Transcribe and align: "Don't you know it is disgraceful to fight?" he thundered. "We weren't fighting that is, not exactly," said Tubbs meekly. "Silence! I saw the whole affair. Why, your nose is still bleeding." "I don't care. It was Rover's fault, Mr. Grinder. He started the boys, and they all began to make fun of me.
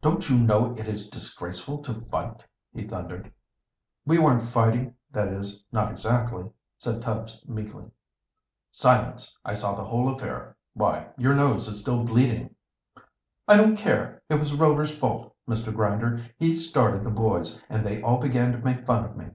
"Don't 0.00 0.30
you 0.30 0.38
know 0.38 0.74
it 0.78 0.88
is 0.88 1.10
disgraceful 1.10 1.82
to 1.82 2.00
fight?" 2.10 2.42
he 2.72 2.86
thundered. 2.88 3.30
"We 4.06 4.16
weren't 4.18 4.40
fighting 4.42 4.94
that 5.12 5.28
is, 5.28 5.62
not 5.70 5.92
exactly," 5.92 6.46
said 6.78 7.02
Tubbs 7.02 7.44
meekly. 7.46 7.84
"Silence! 8.72 9.36
I 9.44 9.52
saw 9.52 9.74
the 9.74 9.84
whole 9.84 10.08
affair. 10.08 10.56
Why, 10.72 11.10
your 11.18 11.34
nose 11.34 11.68
is 11.68 11.78
still 11.78 12.04
bleeding." 12.04 12.54
"I 13.46 13.58
don't 13.58 13.76
care. 13.76 14.22
It 14.30 14.36
was 14.36 14.54
Rover's 14.54 14.96
fault, 14.96 15.36
Mr. 15.46 15.74
Grinder. 15.74 16.24
He 16.38 16.56
started 16.56 17.04
the 17.04 17.10
boys, 17.10 17.62
and 17.68 17.84
they 17.84 18.00
all 18.00 18.16
began 18.18 18.52
to 18.52 18.64
make 18.64 18.86
fun 18.86 19.04
of 19.04 19.14
me. 19.14 19.26